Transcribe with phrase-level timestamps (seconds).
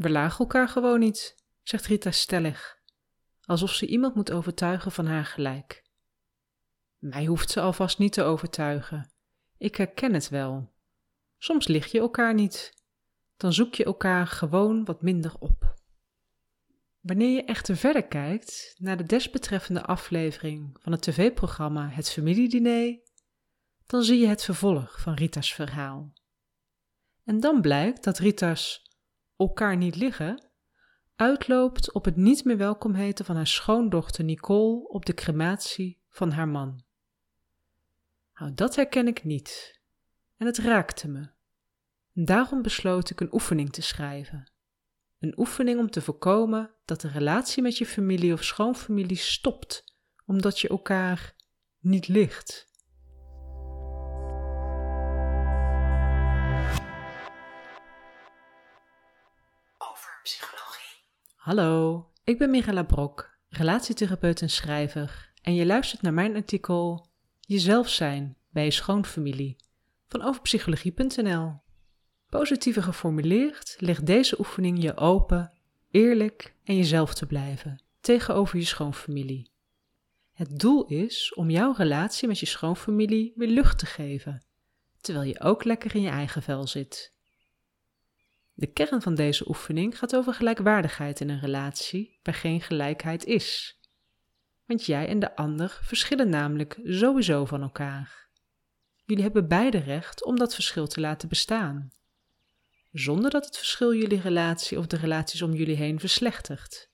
[0.00, 2.78] We lagen elkaar gewoon niet, zegt Rita stellig,
[3.44, 5.84] alsof ze iemand moet overtuigen van haar gelijk.
[6.98, 9.10] Mij hoeft ze alvast niet te overtuigen.
[9.58, 10.72] Ik herken het wel.
[11.38, 12.74] Soms lig je elkaar niet.
[13.36, 15.74] Dan zoek je elkaar gewoon wat minder op.
[17.00, 23.00] Wanneer je echter verder kijkt naar de desbetreffende aflevering van het tv-programma Het Familiediner,
[23.86, 26.12] dan zie je het vervolg van Rita's verhaal.
[27.24, 28.88] En dan blijkt dat Rita's
[29.40, 30.48] elkaar niet liggen
[31.16, 36.30] uitloopt op het niet meer welkom heten van haar schoondochter Nicole op de crematie van
[36.30, 36.82] haar man.
[38.34, 39.80] Nou, dat herken ik niet.
[40.36, 41.28] En het raakte me.
[42.12, 44.52] Daarom besloot ik een oefening te schrijven.
[45.18, 49.94] Een oefening om te voorkomen dat de relatie met je familie of schoonfamilie stopt,
[50.26, 51.34] omdat je elkaar
[51.78, 52.69] niet ligt.
[61.40, 67.08] Hallo, ik ben Mirella Brok, relatietherapeut en schrijver, en je luistert naar mijn artikel
[67.40, 69.56] Jezelf zijn bij je schoonfamilie
[70.08, 71.60] van overpsychologie.nl.
[72.28, 75.52] Positiever geformuleerd legt deze oefening je open,
[75.90, 79.50] eerlijk en jezelf te blijven tegenover je schoonfamilie.
[80.32, 84.44] Het doel is om jouw relatie met je schoonfamilie weer lucht te geven,
[85.00, 87.18] terwijl je ook lekker in je eigen vel zit.
[88.60, 93.78] De kern van deze oefening gaat over gelijkwaardigheid in een relatie waar geen gelijkheid is.
[94.66, 98.28] Want jij en de ander verschillen namelijk sowieso van elkaar.
[99.04, 101.92] Jullie hebben beide recht om dat verschil te laten bestaan,
[102.92, 106.90] zonder dat het verschil jullie relatie of de relaties om jullie heen verslechtert.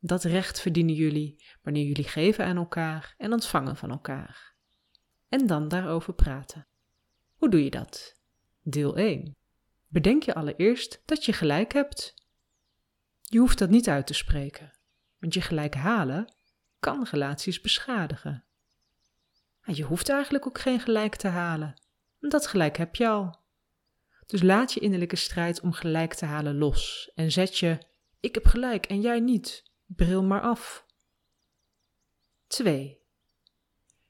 [0.00, 4.54] Dat recht verdienen jullie wanneer jullie geven aan elkaar en ontvangen van elkaar.
[5.28, 6.66] En dan daarover praten.
[7.36, 8.20] Hoe doe je dat?
[8.62, 9.37] Deel 1.
[9.88, 12.14] Bedenk je allereerst dat je gelijk hebt.
[13.22, 14.72] Je hoeft dat niet uit te spreken,
[15.18, 16.32] want je gelijk halen
[16.80, 18.44] kan relaties beschadigen.
[19.64, 21.74] Je hoeft eigenlijk ook geen gelijk te halen.
[22.20, 23.38] Dat gelijk heb je al.
[24.26, 27.78] Dus laat je innerlijke strijd om gelijk te halen los en zet je
[28.20, 30.86] ik heb gelijk en jij niet bril maar af.
[32.46, 33.00] 2.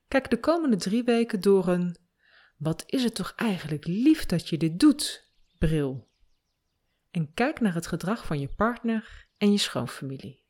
[0.09, 1.97] Kijk de komende drie weken door een
[2.57, 5.28] wat is het toch eigenlijk lief dat je dit doet
[5.59, 6.09] bril.
[7.11, 10.47] En kijk naar het gedrag van je partner en je schoonfamilie.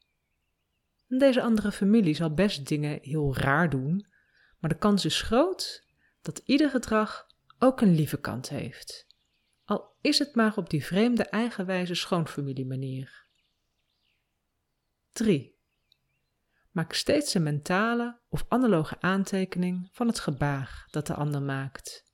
[1.07, 4.07] Deze andere familie zal best dingen heel raar doen,
[4.59, 5.87] maar de kans is groot
[6.23, 7.27] dat ieder gedrag
[7.59, 9.07] ook een lieve kant heeft.
[9.65, 13.27] Al is het maar op die vreemde eigenwijze schoonfamiliemanier.
[15.13, 15.57] 3.
[16.71, 22.13] Maak steeds een mentale of analoge aantekening van het gebaar dat de ander maakt.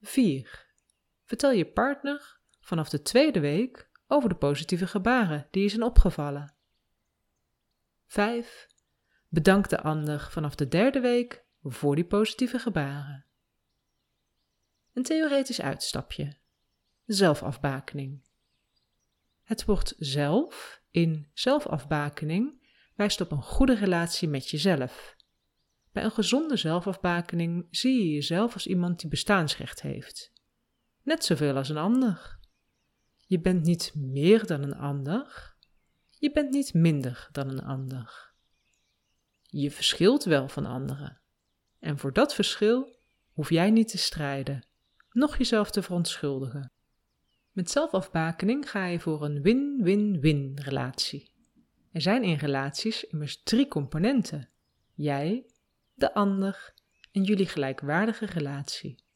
[0.00, 0.67] 4.
[1.28, 6.54] Vertel je partner vanaf de tweede week over de positieve gebaren die je zijn opgevallen.
[8.06, 8.68] 5.
[9.28, 13.26] Bedank de ander vanaf de derde week voor die positieve gebaren.
[14.92, 16.36] Een theoretisch uitstapje.
[17.04, 18.22] Zelfafbakening.
[19.42, 25.16] Het woord zelf in zelfafbakening wijst op een goede relatie met jezelf.
[25.92, 30.36] Bij een gezonde zelfafbakening zie je jezelf als iemand die bestaansrecht heeft.
[31.08, 32.38] Net zoveel als een ander.
[33.26, 35.54] Je bent niet meer dan een ander.
[36.10, 38.32] Je bent niet minder dan een ander.
[39.42, 41.20] Je verschilt wel van anderen.
[41.78, 42.98] En voor dat verschil
[43.32, 44.66] hoef jij niet te strijden,
[45.10, 46.72] noch jezelf te verontschuldigen.
[47.52, 51.30] Met zelfafbakening ga je voor een win-win-win relatie.
[51.92, 54.48] Er zijn in relaties immers drie componenten:
[54.94, 55.46] jij,
[55.94, 56.74] de ander
[57.12, 59.06] en jullie gelijkwaardige relatie.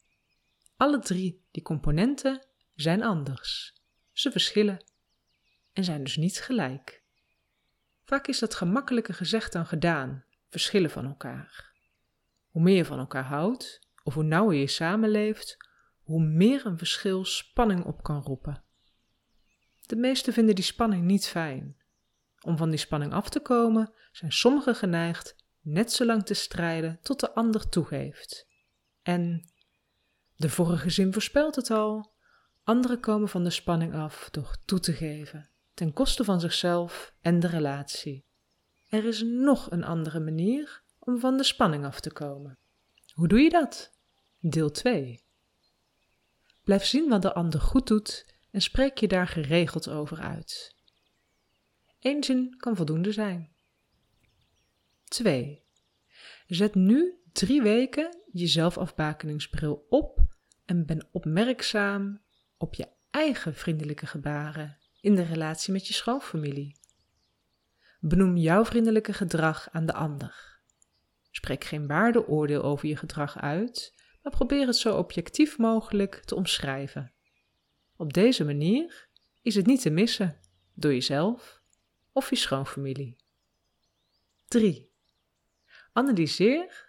[0.77, 2.45] Alle drie die componenten
[2.75, 3.73] zijn anders.
[4.11, 4.83] Ze verschillen
[5.73, 7.03] en zijn dus niet gelijk.
[8.03, 11.71] Vaak is dat gemakkelijker gezegd dan gedaan, verschillen van elkaar.
[12.49, 15.57] Hoe meer je van elkaar houdt, of hoe nauwer je samenleeft,
[16.03, 18.63] hoe meer een verschil spanning op kan roepen.
[19.85, 21.77] De meesten vinden die spanning niet fijn.
[22.41, 26.99] Om van die spanning af te komen, zijn sommigen geneigd net zo lang te strijden
[27.01, 28.47] tot de ander toegeeft.
[29.01, 29.52] En
[30.35, 32.11] de vorige zin voorspelt het al.
[32.63, 37.39] Anderen komen van de spanning af door toe te geven, ten koste van zichzelf en
[37.39, 38.25] de relatie.
[38.89, 42.57] Er is nog een andere manier om van de spanning af te komen.
[43.13, 43.91] Hoe doe je dat?
[44.39, 45.23] Deel 2.
[46.63, 50.77] Blijf zien wat de ander goed doet en spreek je daar geregeld over uit.
[51.99, 53.55] Eén zin kan voldoende zijn.
[55.03, 55.63] 2.
[56.47, 60.19] Zet nu drie weken je zelfafbakeningsbril op
[60.65, 62.21] en ben opmerkzaam
[62.57, 66.79] op je eigen vriendelijke gebaren in de relatie met je schoonfamilie.
[67.99, 70.61] Benoem jouw vriendelijke gedrag aan de ander.
[71.31, 77.13] Spreek geen waardeoordeel over je gedrag uit, maar probeer het zo objectief mogelijk te omschrijven.
[77.95, 79.09] Op deze manier
[79.41, 80.39] is het niet te missen
[80.73, 81.61] door jezelf
[82.11, 83.17] of je schoonfamilie.
[84.47, 84.91] 3.
[85.93, 86.82] Analyseer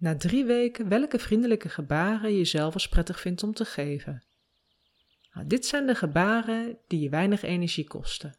[0.00, 4.24] na drie weken welke vriendelijke gebaren je zelf als prettig vindt om te geven.
[5.32, 8.38] Nou, dit zijn de gebaren die je weinig energie kosten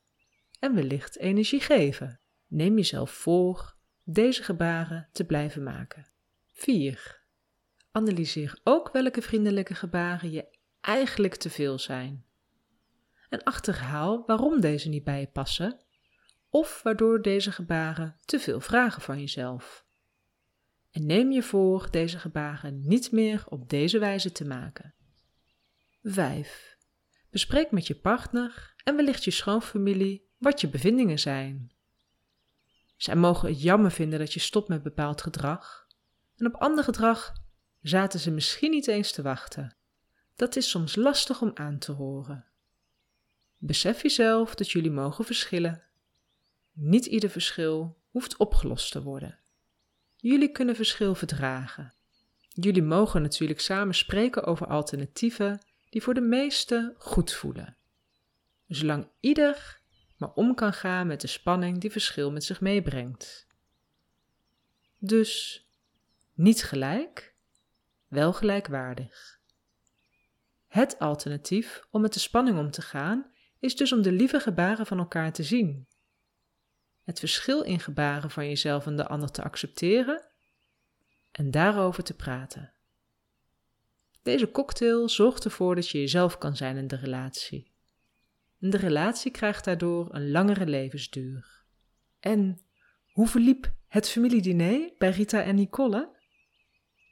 [0.60, 2.20] en wellicht energie geven.
[2.48, 6.12] Neem jezelf voor deze gebaren te blijven maken.
[6.52, 7.24] 4.
[7.92, 12.26] Analyseer ook welke vriendelijke gebaren je eigenlijk te veel zijn.
[13.30, 15.80] En achterhaal waarom deze niet bij je passen
[16.50, 19.86] of waardoor deze gebaren te veel vragen van jezelf.
[20.92, 24.94] En neem je voor deze gebaren niet meer op deze wijze te maken.
[26.04, 26.78] 5.
[27.30, 31.72] Bespreek met je partner en wellicht je schoonfamilie wat je bevindingen zijn.
[32.98, 35.88] Zij mogen het jammer vinden dat je stopt met bepaald gedrag,
[36.38, 37.34] en op ander gedrag
[37.82, 39.76] zaten ze misschien niet eens te wachten.
[40.36, 42.46] Dat is soms lastig om aan te horen.
[43.58, 45.84] Besef jezelf dat jullie mogen verschillen.
[46.72, 49.41] Niet ieder verschil hoeft opgelost te worden.
[50.22, 51.94] Jullie kunnen verschil verdragen.
[52.48, 57.78] Jullie mogen natuurlijk samen spreken over alternatieven die voor de meesten goed voelen.
[58.68, 59.80] Zolang ieder
[60.18, 63.48] maar om kan gaan met de spanning die verschil met zich meebrengt.
[64.98, 65.66] Dus
[66.34, 67.36] niet gelijk,
[68.08, 69.40] wel gelijkwaardig.
[70.68, 74.86] Het alternatief om met de spanning om te gaan is dus om de lieve gebaren
[74.86, 75.88] van elkaar te zien.
[77.04, 80.26] Het verschil in gebaren van jezelf en de ander te accepteren
[81.32, 82.74] en daarover te praten.
[84.22, 87.72] Deze cocktail zorgt ervoor dat je jezelf kan zijn in de relatie.
[88.60, 91.64] En de relatie krijgt daardoor een langere levensduur.
[92.20, 92.62] En
[93.12, 96.20] hoe verliep het familiediner bij Rita en Nicole?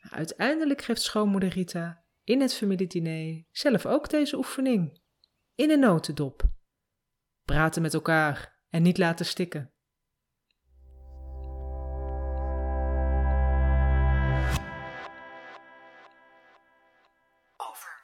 [0.01, 5.01] Uiteindelijk geeft schoonmoeder Rita in het familiediner zelf ook deze oefening.
[5.56, 6.44] In een notendop.
[7.45, 9.71] Praten met elkaar en niet laten stikken.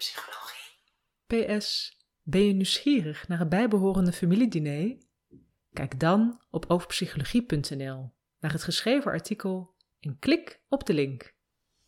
[0.06, 0.78] Psychologie.
[1.28, 4.98] PS, ben je nieuwsgierig naar het bijbehorende familiediner?
[5.74, 11.35] Kijk dan op overpsychologie.nl naar het geschreven artikel en klik op de link.